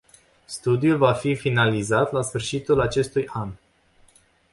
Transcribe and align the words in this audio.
Studiul 0.45 0.97
va 0.97 1.13
fi 1.13 1.35
finalizat 1.35 2.11
la 2.11 2.21
sfârșitul 2.21 2.79
acestui 2.79 3.27
an. 3.27 3.49